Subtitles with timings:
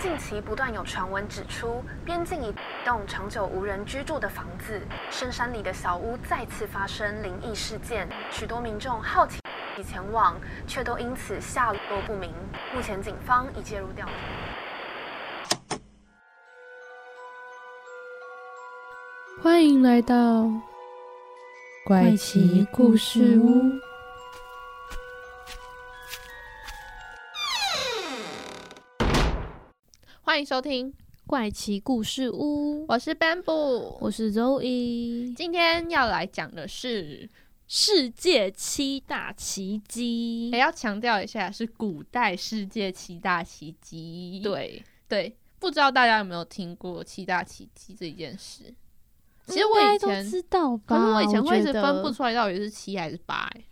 [0.00, 2.54] 近期不断有传闻指出，边境一
[2.86, 4.80] 栋长久无人居住的房子，
[5.10, 9.38] 深山里的小屋再次发生灵异事件，许多民众好奇
[9.84, 12.32] 前往，却都因此下落不明。
[12.74, 15.76] 目前警方已介入调查。
[19.42, 20.50] 欢迎来到
[21.84, 23.89] 怪奇故事屋。
[30.30, 30.94] 欢迎收听
[31.26, 35.34] 怪奇故事屋，我是 Bamboo，我是 Zoe。
[35.34, 37.28] 今天要来讲的是
[37.66, 44.40] 世界七大奇迹，也要强调一下是古代世界七大奇迹。
[44.44, 48.72] 对对，不知道大家有没有听过七大奇迹这一件事？
[49.48, 53.64] 其实我以前知道吧，可是我以前会一直分不出来到底是七还是八、欸。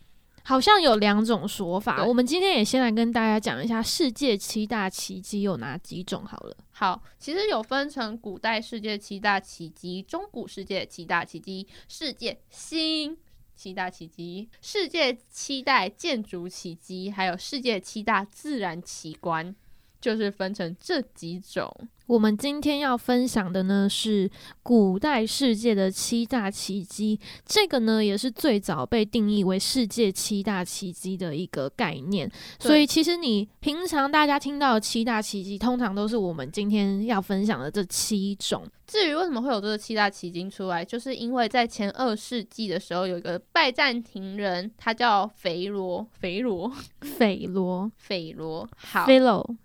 [0.49, 2.03] 好像有两种说法。
[2.03, 6.57] 我们今天也先来跟大家讲一下世界七大奇迹有哪几种好了。
[6.71, 13.15] 好，其实有分成古代世界七大奇迹、中古世界七大奇迹、世界新
[13.55, 19.55] 七大奇迹、世界七大建筑奇迹，还有世界七大自然奇观，
[20.01, 21.71] 就是分成这几种。
[22.07, 24.31] 我们今天要分享的呢是
[24.63, 32.31] 古代世界的七大奇迹，这个呢也是最早被定义为世界七大奇迹的一个概念。
[32.59, 38.65] 所以其实你平常大家听到的七大奇迹，通常都是我们今天要分享的这七种。
[38.87, 46.73] 至于为什么会有这个七大奇经出来，就是因为在前二世纪的时候，有一个拜占庭人，他叫肥罗，肥罗，
[47.05, 49.57] 斐罗斐罗，好 （Philo） Philo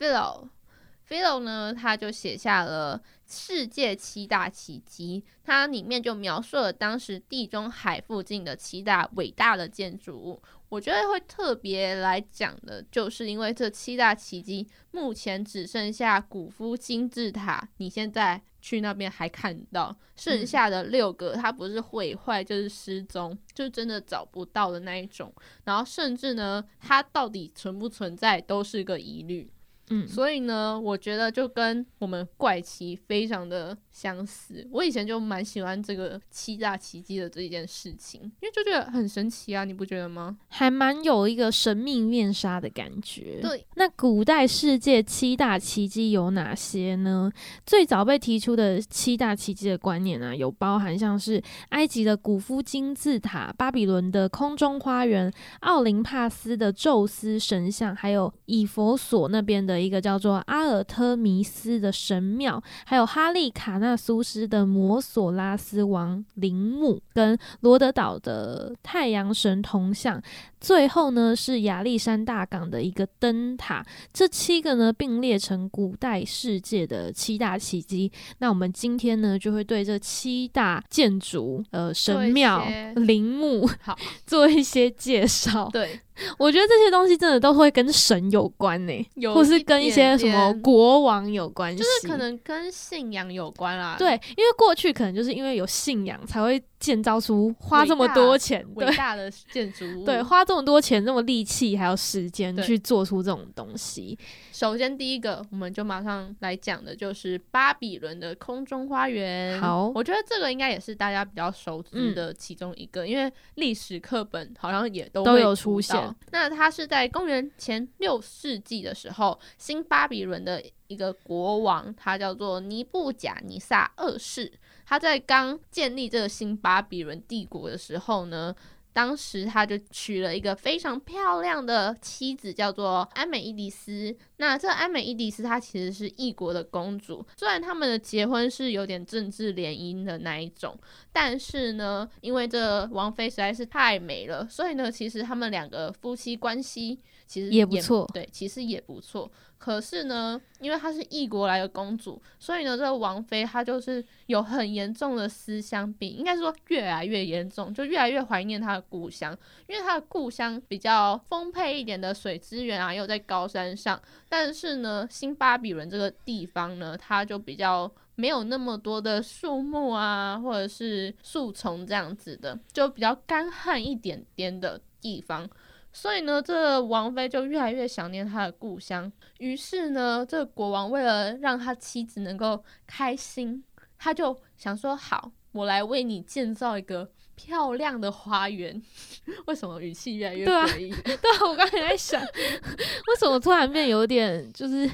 [0.00, 10.40] Philo 呢，他就写下了世界七大奇迹，它里面就描述了当时地中海附近的七大伟大的建筑物。
[10.68, 25.34] 我觉得会特别来讲的，就是因为这七大奇迹目前只剩下古夫金字塔，你现在去那边还看到，剩下的六个它不是毁坏就是失踪，就真的找不到的那一种。
[25.64, 29.50] 然后甚至呢，它到底存不存在都是个疑虑。
[29.90, 34.66] 嗯，所以呢，我觉得就跟我们怪奇非常的相似。
[34.70, 40.38] 我以前就蛮喜欢这个七大奇迹的这一件事情，因为就觉得很神奇啊，你不觉得吗？
[40.48, 43.40] 还蛮有一个神秘面纱的感觉。
[43.42, 47.30] 对，那古代世界七大奇迹有哪些呢？
[47.66, 70.22] 最早被提出的七大奇迹的观念啊，有包含像是埃及的古夫金字塔、巴比伦的空中花园、奥林帕斯的宙斯神像，还有以佛所那边的一个叫做阿尔特弥斯的神庙，还有哈利卡纳苏斯的摩索拉斯王陵墓，跟罗德岛的太阳神铜像。
[70.60, 73.82] 最后呢是亚历山大港的一个灯塔，
[74.12, 78.12] 这七个呢并列成古代世界的七大奇迹。
[78.40, 82.62] 那我们今天呢就会对这七大建筑、呃神庙
[82.96, 85.66] 陵墓好，做一些介绍。
[85.72, 85.98] 对，
[86.38, 93.96] 我觉得这些东西真的都会跟神有关呢、有或是跟一些什么国王有关系，就是可能跟信仰有关啦。
[93.98, 100.04] 对，因为过去可能就是因为有信仰才会建造出花这么多钱，对伟大的建筑物。
[100.04, 104.18] 对，花这么多钱、这么力气还有时间去做出这种东西。
[104.50, 109.60] 首先第一个，我们就马上来讲的就是巴比伦的空中花园。
[109.60, 116.16] 好我觉得这个应该也是大家比较熟知嗯的其中一个，因为历史课本好像也都都有会出现。
[116.32, 124.50] 那它是在公元前六世纪的时候，新巴比伦的一个国王，他叫做尼布甲尼撒二世。
[124.90, 128.52] 他在刚建立这个新巴比伦帝国的时候呢，
[128.92, 134.12] 当时他就娶了一个非常漂亮的妻子，叫做安美伊迪斯。
[134.38, 140.76] 那这安美伊迪斯她其实是异国的公主，虽然他们的结婚是有点政治联姻的那一种，
[141.12, 149.30] 但是呢，因为这王妃实在是太美了，所以呢，其实他们两个夫妻关系其实也不错对，其实也不错。
[149.60, 159.36] 可是呢，因为她是异国来的公主，所以呢，这个王妃她就是有很严重的思乡病，应该说越来越严重，就越来越怀念她的故乡，
[159.68, 164.00] 因为她的故乡比较丰沛一点的水资源啊，又在高山上。
[164.30, 175.46] 但是呢，新巴比伦这个地方呢，它就比较没有那么多的树木啊，或者是树丛这样子的，就比较干旱一点点的地方。
[175.92, 179.10] 所以呢，这个王妃就越来越想念她的故乡。
[179.38, 183.64] 于是呢，这个国王为了让他妻子能够开心，
[183.98, 188.80] 他就想说：好，我来为你建造一个漂亮的花园。
[189.46, 190.90] 为什么语气越来越诡异？
[191.02, 194.88] 对啊，我刚才在想， 为什么突然变有点就是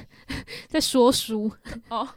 [0.67, 1.51] 在说书？
[1.89, 2.07] 哦，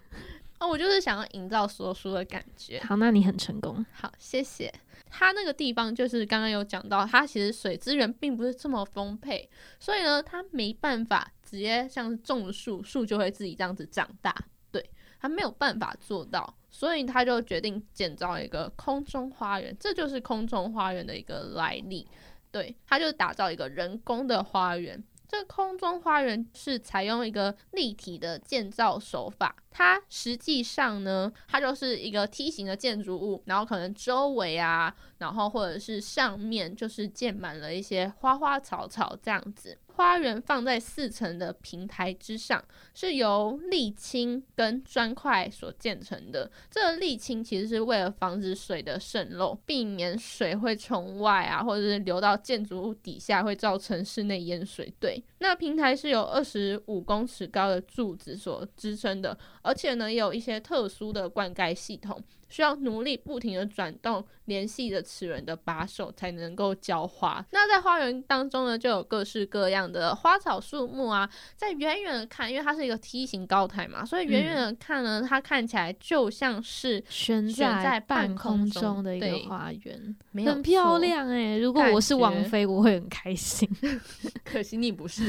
[0.59, 2.81] 哦，我就是想要营造说书的感觉。
[2.81, 3.85] 好，那你很成功。
[3.93, 4.73] 好，谢谢。
[5.11, 14.35] 它那个地方就是刚刚有讲到，它其实水资源并不是这么丰沛，所以呢，它没办法直接像种树，树就会自己这样子长大。
[14.71, 14.91] 对，
[15.21, 22.09] 它没有办法做到，所以他就决定建造一个空中花园，这就是空中花园的一个来历。
[22.53, 25.03] 对，他就打造一个人工的花园。
[25.31, 39.79] 这空中花园是采用一个立体的建造手法，它实际上呢，它就是一个梯形的建筑物，然后可能周围啊，然后或者是上面就是建满了一些花花草草这样子。
[39.95, 42.65] 花园放在四层的平台之上，
[42.95, 46.51] 是由沥青跟砖块所建成的。
[46.71, 54.91] 这个沥青其实是为了防止水的渗漏，避免水会从外啊，或者是流到建筑物底下，会造成室内淹水。
[54.99, 62.19] 对，那平台是有二十五公尺高的柱子所支撑的，而且呢，有一些特殊的灌溉系统。
[62.51, 67.43] 需要努力不停的转动联系着齿轮的把手才能够浇花。
[67.51, 71.27] 那在花园当中呢，就有各式各样的花草树木啊。
[71.57, 80.91] 在远远的看，因为它是一个梯形高台嘛，所以远远的看呢，它看起来就像是悬悬在半半空中中的一个花园，很漂。
[80.99, 83.67] 亮哎、如果我是王觉菲，我会很开心。
[84.45, 85.23] 可惜你不是，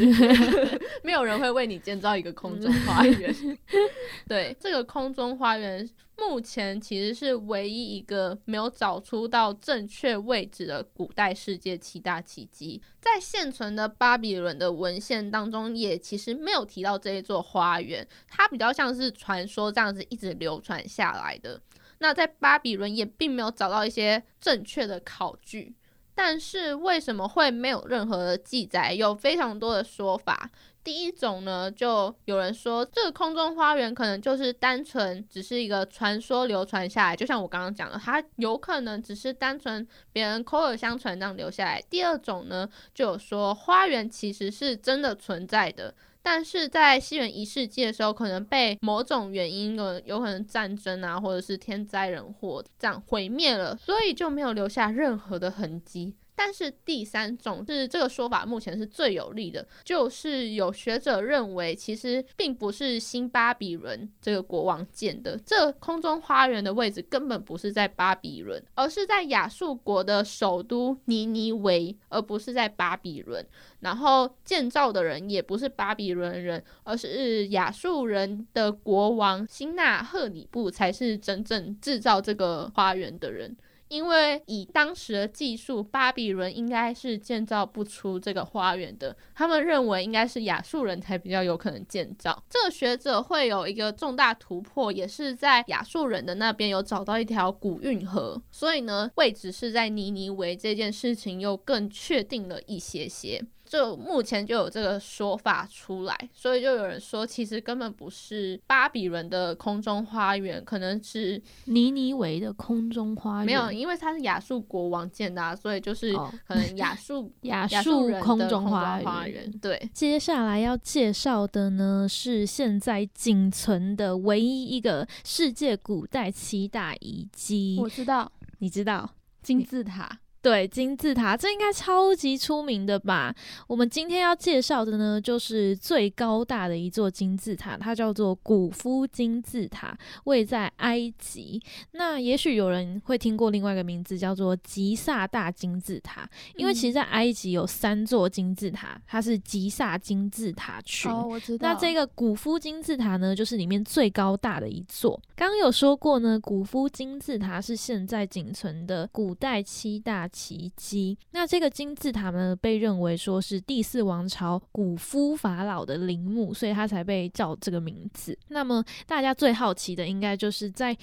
[1.04, 3.34] 没有人会为你建造一个空中花园。
[4.28, 5.88] 对，这个空中花园
[6.18, 12.82] 目前其实是唯一一个没有找出到正确位置的古代世界七大奇迹。
[13.02, 21.60] 在现存的巴比伦的文献当中，也其实没有提到这一座花园，它比较像是传说这样子一直流传下来的。
[21.98, 25.76] 那在巴比伦也并没有找到一些正确的考据，
[26.16, 28.94] 但是为什么会没有任何的记载？
[28.94, 30.50] 有非常多的说法。
[30.84, 41.82] 第一种呢，就有人说这个空中花园可能就是单纯只是一个传说流传下来，就像我刚刚讲的，它有可能只是单纯别人口耳相传这样留下来。
[41.90, 45.94] 第二种呢，就有说花园其实是真的存在的。
[46.24, 56.16] 但是在西元一世纪的时候，可能被某种原因，有有可能战争啊，或者是天灾人祸这样毁灭了，所以就没有留下任何的痕迹。
[56.44, 73.46] 但是第三种是这个说法目前是最有利的，就是有学者认为，其实并不是新巴比伦这个国王建的，这空中花园的位置根本不是在巴比伦，而是在亚述国的首都尼尼微，而不是在巴比伦。
[73.82, 83.56] 然后建造的人也不是巴比伦人，而是亚述人的国王辛纳赫里布才是真正制造这个花园的人。
[83.92, 89.14] 因为以当时的技术，巴比伦应该是建造不出这个花园的。
[89.36, 92.42] 他们认为应该是亚述人才比较有可能建造。
[92.50, 103.46] 这个学者会有一个重大突破，也是在亚述人的那边有找到一条古运河，所以呢，位置是在尼尼微这件事情又更确定了一些些。
[103.64, 119.52] 就目前就有这个说法出来，所以就有人说，其实根本不是巴比伦的空中花园，可能是尼尼维的空中花园没有，因为它是亚述国王建的、啊，所以就是哦可能亚述 亚亚述空中花园。
[119.60, 127.78] 对，接下来要介绍的呢，是现在仅存的唯一一个世界古代七大遗迹。
[127.82, 129.10] 我知道你知道？
[129.42, 130.20] 金字塔。
[130.42, 133.34] 对，金字塔，这应该超级出名的吧？
[133.68, 141.62] 我们今天要介绍的呢，就是最高大的一座金字塔，它叫做古夫金字塔，位在埃及。
[141.92, 151.12] 那也许有人会听过另外一个名字，叫做吉萨大金字塔，因为其实，在埃及有三座金字塔，它是吉萨金字塔群。
[151.12, 155.22] 哦，我知道那这个古夫金字塔呢，就是里面最高大的一座。
[155.36, 161.18] 刚刚有说过呢，古夫金字塔是现在仅存的古代七大奇迹。
[161.32, 168.38] 那这个金字塔呢，被认为说是第四王朝古夫法老的陵墓，所以它才被叫这个名字。
[168.50, 170.96] 那么大家最好奇的，应该就是在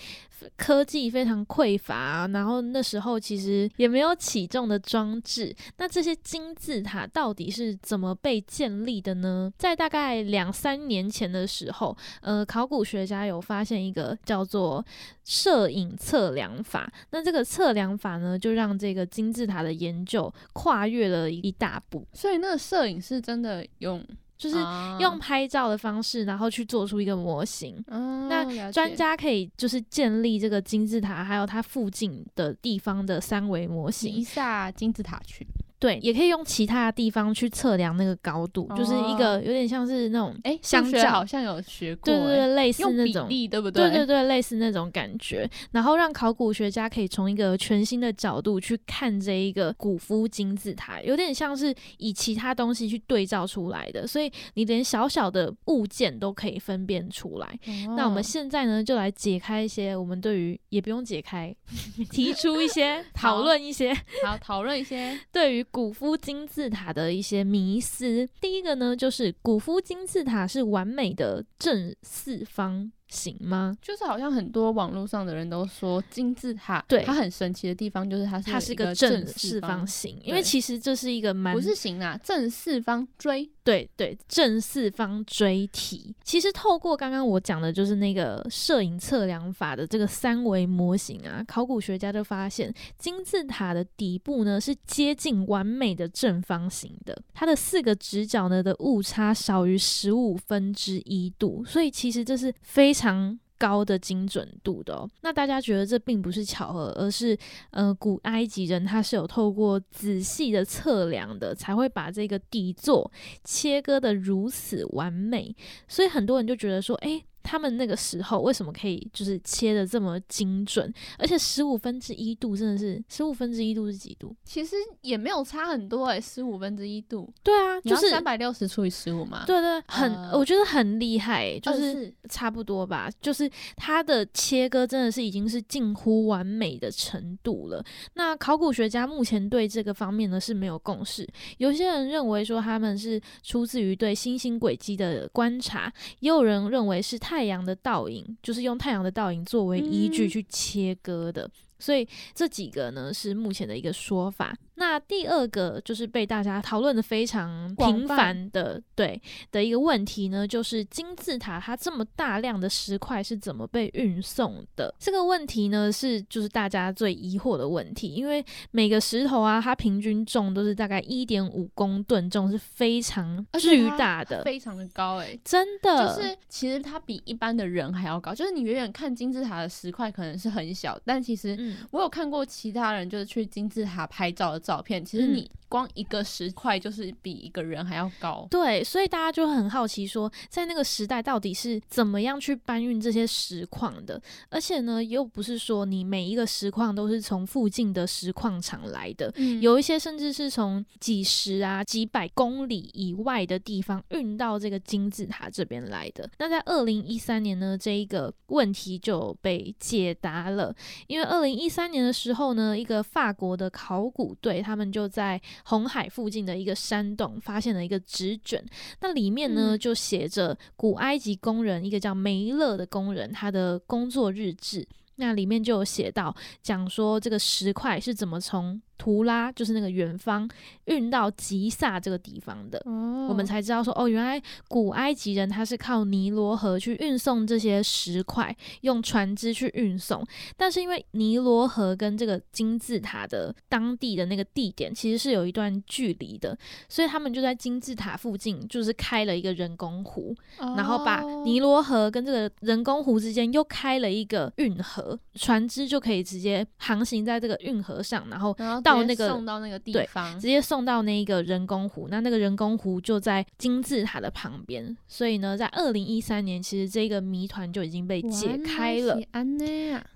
[0.57, 5.55] 科技非常匮乏、然后那时候其实也没有起重的装置。
[5.77, 9.53] 那这些金字塔到底是怎么被建立的呢？
[9.59, 14.85] 在大概两三年前的时候，呃，考古学家有发现一个叫做
[15.25, 16.91] 摄影测量法。
[17.11, 22.07] 那这个测量法呢，就让这个金字塔的研究跨越了一大步。
[22.13, 24.01] 所以那个摄影是真的用
[24.37, 24.57] 就是
[25.01, 27.85] 用拍照的方式，然后去做出一个模型。
[28.29, 35.45] 那专家可以就是建立这个金字塔，还有它附近的地方的三维模型，一下金字塔群。
[35.79, 43.89] 对，也可以用其他的地方去测量那个高度，就是一个有点像是那种哎，相较好像有学过，对对对，类似那种，对不对？
[43.89, 45.49] 对对对，类似那种感觉。
[45.71, 57.59] 然后让考古学家可以从一个全新的角度去看这一个古夫金字塔，有点像是以其他东西去对照出来的，所以你连小小的物件都可以分辨出来。
[57.97, 61.55] 那我们现在呢，就来解开一些我们对于也不用解开，
[62.11, 63.95] 提出一些讨论一些，
[64.25, 72.91] 好讨论一些 对于古夫金字塔的一些迷思，第一个呢，就是古夫金字塔是完美的正四方。
[73.09, 73.77] 行吗？
[73.81, 86.15] 就是好像很多网络上的人都说金字塔，对它很神奇的地方就是它是它是一个正四方形，因为其实这是一个蛮不是形啊，正四方锥，对对，正四方锥体。
[86.23, 102.93] 其实透过刚刚我讲的就是那个摄影测量法的这个三维模型啊，考古学家就发现金字塔的底部呢是接近完美的正方形的，它的四个直角呢的误差少于十五分之一度，所以其实这是非。
[102.99, 107.37] 常高的精准度的哦，那大家觉得这并不是巧合，而是
[107.71, 113.11] 呃古埃及人他是有透过仔细的测量的，才会把这个底座
[113.45, 115.55] 切割的如此完美，
[115.87, 117.23] 所以很多人就觉得说，哎。
[117.43, 120.93] 他们那个时候为什么可以就是切的这么精准？
[121.19, 124.37] 而且十五分之一度真的是十五分之一度是几度？
[124.45, 127.33] 其实也没有差很多哎，十五分之一度。
[127.43, 129.45] 对啊，就是三百六十除以十五嘛。
[129.47, 133.11] 对对，很我觉得很厉害，就是差不多吧。
[133.19, 137.83] 就是它的切割真的是已经是近乎完美的程度了。
[138.13, 141.27] 那考古学家目前对这个方面呢是没有共识。
[141.57, 145.91] 有些人认为说他们是出自于对星星轨迹的观察，
[146.21, 147.38] 也有人认为是太。
[147.39, 152.05] 太阳的倒影就是用太阳的倒影作为依据去切割的，所以
[152.35, 154.59] 这几个呢是目前的一个说法。
[154.79, 159.21] 那第二个就是被大家讨论的非常频繁的，对
[159.51, 164.95] 的一个问题呢，就是金字塔它这么大量的石块是怎么被运送的？
[165.01, 178.33] 这个问题呢是就是大家最疑惑的问题，因为每个石头啊，它平均重都是大概一点五公吨重，是非常巨大的，非常的高哎，真的，就是其实它比一般的人还要高。
[178.33, 184.68] 就是你远远看金字塔的石块可能是很小，但其实我有看过其他人就是去金字塔拍照的。
[184.69, 185.51] 照片，其实你。
[185.71, 194.19] 光一个石块就是比一个人还要高，对，所以大家就很好奇说，在那个时代到底是怎么样去搬运这些石矿的？
[194.49, 206.27] 而且呢，又不是说你每一个石矿都是从附近的石矿场来的，有一些甚至是从几十啊、几百公里以外的地方运到这个金字塔这边来的。
[206.39, 210.75] 那在二零一三年呢，这一个问题就被解答了，
[211.09, 218.65] 因为二零一三年的时候呢，一个法国的考古队他们就在红海附近的一个山洞发现了一个纸卷，
[219.01, 224.87] 那里面呢就写着古埃及工人一个叫梅勒的工人他的工作日志，
[225.17, 228.81] 那里面就有写到讲说这个石块是怎么从。
[228.99, 230.47] 图拉就是那个远方
[230.87, 232.83] 运到吉萨这个地方的，
[233.29, 240.27] 我们才知道说哦，原来古埃及人他是靠尼罗河去运送这些石块，用船只去运送。
[240.57, 258.57] 但是因为尼罗河跟这个金字塔的当地的那个地点其实是有一段距离的，所以他们就在金字塔附近就是开了一个人工湖，然后把尼罗河跟这个人工湖之间又开了一个运河，船只就可以直接航行在这个运河上，然后。
[258.95, 262.09] 到那个送到那个地方，直接送到那一个人工湖。
[262.11, 269.19] 那那个人工湖就在金字塔的旁边，所以呢，在二零一三年，其实这个谜团就已经被解开了。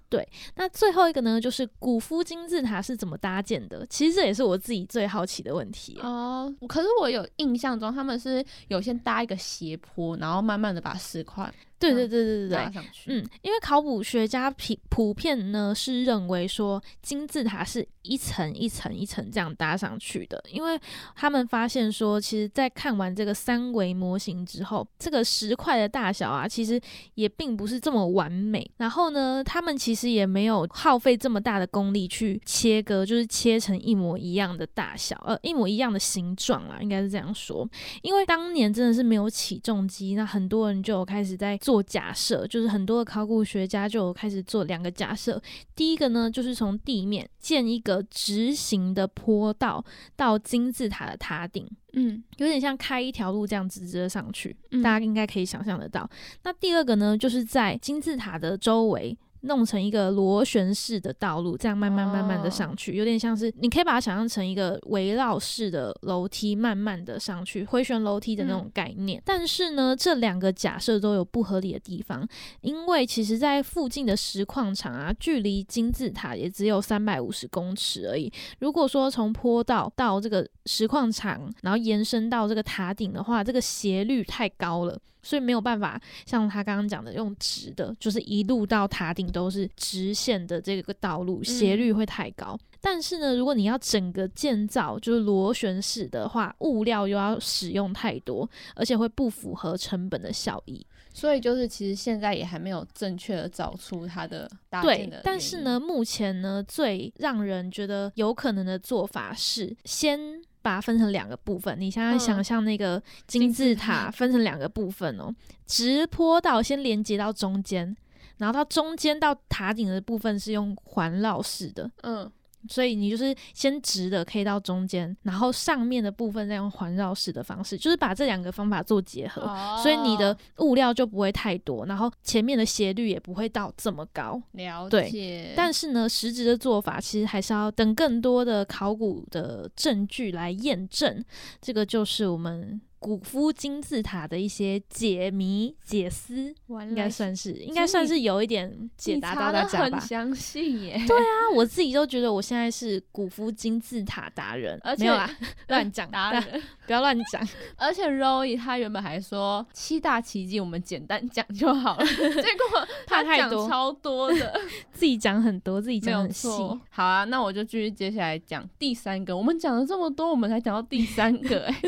[0.08, 3.86] 对，那最后一个呢，就是古夫金字塔是怎么搭建的？
[3.86, 6.54] 其实这也是我自己最好奇的问题哦。
[6.68, 11.50] 可是我有印象中，他们是有先搭一个斜坡，然后慢慢的把石块。
[11.82, 20.78] 对对对对对对，嗯，因为考古学家普普遍呢是认为说金字塔是一层一层一层这样搭上去的，因为
[21.16, 26.80] 他们发现说，其实，在看完这个三维模型之后，这个石块的大小啊，其实
[27.14, 28.70] 也并不是这么完美。
[28.76, 30.12] 然后呢，他们其实。
[30.12, 37.66] 也没有耗费这么大的功力去切割，就是切成一模一样的大小，呃，一模一样的形状啊，应该是这样说。
[38.02, 45.40] 因为当年真的是没有起重机，那很多人就有开始在做假设，就是很多的考古学家就有开始做两个假设。
[45.76, 49.84] 第一个呢，就是从地面建一个直行的坡道
[50.16, 51.70] 到金字塔的塔顶。
[51.92, 56.10] 嗯，有点像开一条路这样直直的上去，嗯大家应该可以想象得到。
[56.42, 59.16] 那第二个呢，就是在金字塔的周围。
[59.42, 69.20] 弄成一个螺旋式的道路，这样慢慢慢慢的上去，有点像是你可以把它想象成一个围绕式的楼梯，慢慢的上去，回旋楼梯的那种概念。
[69.24, 72.26] 但是呢，这两个假设都有不合理的地方，
[72.60, 78.32] 因为其实在附近的石矿场啊，距离金字塔也只有三百五十公尺而已。
[78.60, 92.58] 如果说从坡道到这个石矿场，然后延伸到这个塔顶的话，这个斜率太高了，所以没有办法像他刚刚讲的用直的，就是一路到塔顶都是直线的这个道路，斜率会太高。
[92.80, 100.84] 但是呢，如果你要整个建造就是螺旋式的话，物料又要使用太多，而且会不符合成本的效益。
[101.14, 110.42] 所以就是其实现在也还没有正确的找出它的搭建的对，但是呢，目前呢，最让人觉得有可能的做法是先。
[110.62, 112.18] 把它分成两个部分，你现在嗯。
[112.18, 114.10] 想象那个金字塔。
[114.10, 115.34] 分成两个部分哦，
[115.66, 117.96] 直坡道先连接到中间，
[118.38, 122.30] 然后到中间到塔顶的部分是用环绕式的，嗯
[122.68, 129.42] 所以你就是先直的可以到中间，然后上面的部分再用环绕式的方式，就是把这两个方法做结合。
[129.42, 134.40] 哦所以你的物料就不会太多，然后前面的斜率也不会到这么高。
[134.52, 141.24] 了解，但是呢，实质的做法其实还是要等更多的考古的证据来验证。
[141.60, 149.98] 这个就是我们古夫金字塔的一些解谜解思，应该算是应该算是有一点解答到大家吧。
[149.98, 155.28] 很详细耶，对啊，我自己都觉得我现在是古夫金字塔达人，而且没有啦，
[155.66, 156.62] 乱讲，达人。
[156.86, 157.48] 不要乱讲。
[157.76, 164.60] 而且 Roy 他原本还说七大奇迹我们简单讲就好了，结果他讲超多的，
[164.92, 166.48] 自己讲很多，自己讲很细。
[166.90, 169.36] 好啊，那我就继续接下来讲第三个。
[169.36, 171.80] 我们讲了这么多，我们才讲到第三个、哎，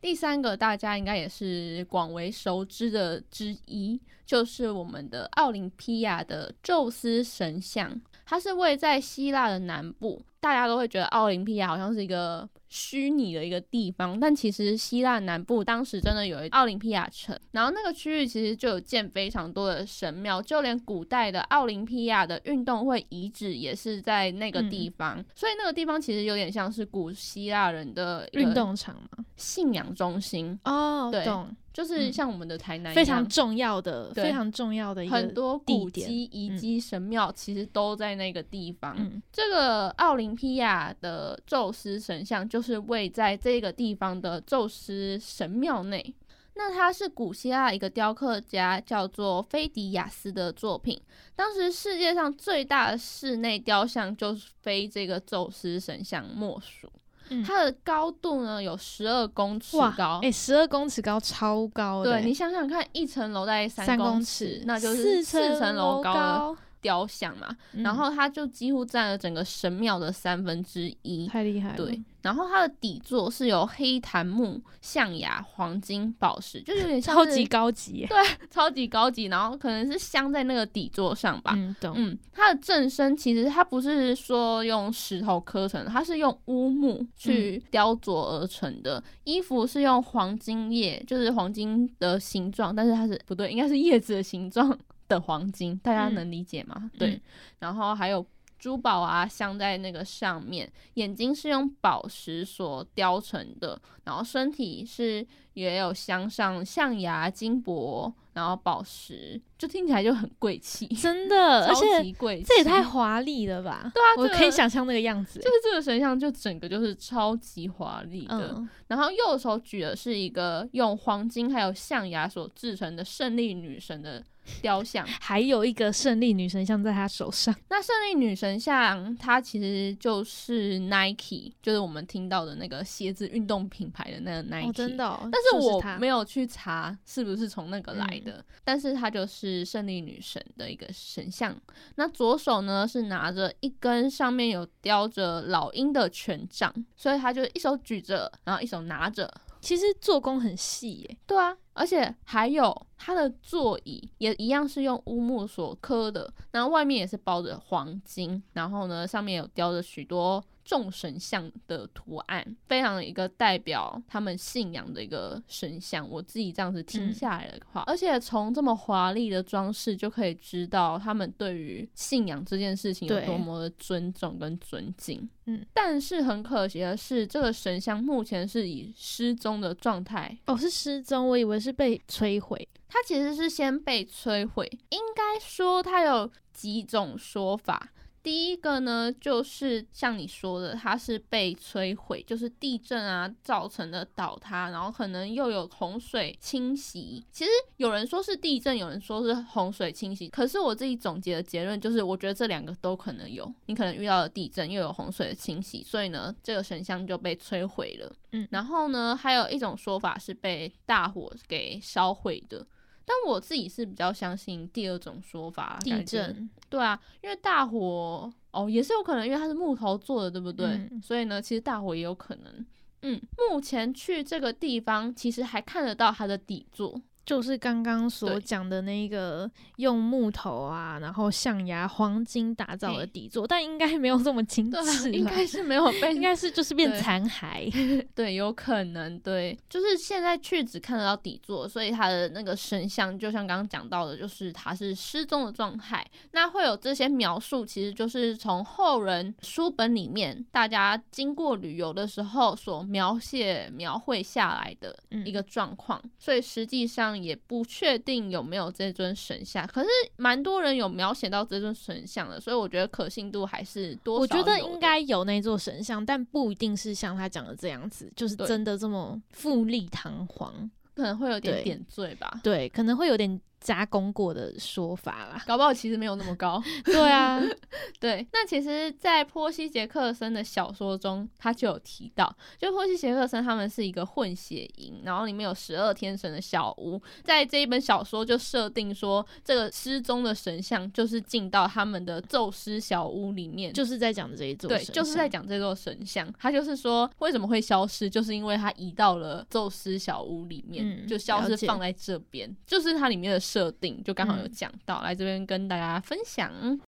[0.00, 7.98] 第三个大家应该也是广为熟知的之一，就是我们的奥林匹亚的宙斯神像。
[8.26, 31.24] 它是位在希腊的南部，大家都会觉得奥林匹亚好像是一个虚拟的一个地方，但其实希腊南部当时真的有一奥林匹亚城，然后那个区域其实就有建非常多的神庙，就连古代的奥林匹亚的运动会遗址也是在那个地方，所以那个地方其实有点像是古希腊人的运动场嘛，信仰中心，哦对。
[31.24, 38.96] 懂，就是像我们的台南一样非常重要的，非常重要的一个很多古迹、遗迹、神庙其实都在那个地方。
[38.98, 46.12] 嗯这个奥林匹亚的宙斯神像就是位在这个地方的宙斯神庙内。
[46.54, 51.00] 那它是古希腊一个雕刻家叫做菲迪亚斯的作品。
[51.36, 56.90] 当时世界上最大的室内雕像就是非这个宙斯神像莫属。
[57.30, 57.42] 嗯。
[57.42, 62.20] 它的高度呢有十二公尺哇高，哎，十二公尺高，超高的欸。
[62.20, 67.48] 对你想想看，一层楼大概三公尺，那就是四层楼高，雕像嘛。
[67.72, 71.26] 嗯然后它就几乎占了整个神庙的三分之一。
[71.26, 71.76] 太厉害了。
[71.76, 78.18] 对，然后它的底座是由黑檀木、象牙、黄金、宝石，就有点超级高级对。
[78.50, 81.54] 超级高级，然后可能是镶在那个底座上吧。
[81.56, 81.94] 嗯，懂。
[81.96, 89.02] 嗯，它的正身其实它不是说用石头刻成的，它是用乌木去雕琢而成的。
[89.24, 94.76] 衣服是用黄金叶，就是黄金的形状，但是它是不对，应该是叶子的形状
[95.08, 96.90] 的黄金，大家嗯能理解吗？
[96.98, 97.20] 对嗯，
[97.60, 98.24] 然后还有。
[98.58, 110.88] 珠宝啊，镶在那个上面，眼睛是用宝石所雕成的，然后身体是也有镶上象牙、金箔，然后宝石，就听起来就很贵气。
[110.88, 113.92] 真的，而超且级贵气，这也太 华丽了吧？
[113.94, 115.44] 对啊我这个可以想象那个样子欸。
[115.44, 118.56] 就是这个神像就整个就是超级华丽的。
[118.56, 124.20] 嗯，然后右手举的是一个用黄金还有象牙所制成的胜利女神的
[124.60, 125.06] 雕像。
[125.20, 127.54] 还有一个胜利女神像在他手上。
[127.70, 134.68] 那胜利女神像它其实就是 Nike，就是我们听到的那个鞋子运动品牌的那个 Nike。
[134.68, 135.28] 哦，真的哦。
[135.30, 141.54] 但是我没有去查是不是从那个来的，但是它就是胜利女神的一个神像。
[141.96, 149.32] 那左手呢是拿着一根上面有雕着老鹰的权杖，所以他就一手举着，然后一手拿着。
[149.60, 151.16] 其实做工很细耶。
[151.26, 160.42] 对啊，而且还有它的座椅也一样是用乌木所刻的，然后外面也是包着黄金，然后呢上面有雕着许多。
[160.68, 166.06] 众神像的图案，非常一个代表他们信仰的一个神像。
[166.06, 175.26] 我自己这样子听下来的话，而且从这么华丽的装饰就可以知道他们对于信仰这件事情有多么的尊重跟尊敬。
[175.46, 180.36] 嗯，但是很可惜的是，这个神像目前是以失踪的状态。
[180.44, 182.68] 哦，是失踪，我以为是被摧毁。
[182.90, 187.90] 它其实是先被摧毁，应该说它有几种说法。
[188.28, 197.24] 第一个呢，就是像你说的，它是被摧毁，就是地震啊造成的倒塌，然后可能又有洪水侵袭。
[197.32, 200.28] 其实有人说是地震，有人说是洪水侵袭。
[200.28, 203.50] 可是我自己总结的结论就是，我觉得这两个都可能有。
[203.64, 208.12] 你可能遇到了地震，又有洪水的侵袭，所以呢，这个神像就被摧毁了。
[208.32, 212.66] 嗯，然后呢，还有一种说法是被大火给烧毁的。
[213.08, 220.86] 但我自己是比较相信第二种说法，地震，对啊，因为大火哦也是有可能，因为它是木头做的，对不对？
[221.02, 222.66] 所以呢，其实大火也有可能。
[223.00, 223.18] 嗯，
[223.50, 227.00] 目前去这个地方，其实还看得到它的底座。
[227.28, 237.70] 就是刚刚所讲的那个用木头啊，然后象牙、黄金打造的底座，但应该没有这么精致，应该是没有被，应该是就是变残骸，
[238.16, 246.02] 对，有可能，对，就是现在去只看得到底座，所以它的那个神像，就像刚刚讲到的，就是它是失踪的状态。
[246.32, 257.17] 那会有这些描述，其实就是从后人书本里面，大家经过旅游的时候所描写、描绘下来的一个状况，所以实际上。
[257.22, 264.20] 也不确定有没有这尊神像，可是蛮多人有描写到这尊神像的，所以我觉得可信度还是多。
[264.20, 272.40] 我觉得应该有那座神像，但不一定是像他讲的这样子，就是真的这么富丽堂皇，可能会有点点缀吧。
[272.42, 273.40] 对，可能会有点。
[273.60, 276.62] 加工过的说法啦，搞不好其实没有那么高。
[276.84, 277.42] 对啊，
[277.98, 278.26] 对。
[278.32, 287.02] 那其实，在波西·杰克森的小说中，他就有提到，就波西·杰克森他们是一个混血营，然后里面有十二天神的小屋。
[287.24, 294.68] 在这一本小说就设定说，这个失踪的神像就是进到他们的宙斯小屋里面，就是在讲这一座。
[294.68, 296.32] 对，就是在讲这座神像。
[296.38, 303.47] 他就是说，为什么会消失，就是因为他移到了宙斯小屋里面，就消失放在这边，就是它里面的。
[303.48, 306.52] 设定就刚好有讲到，来这边跟大家分享。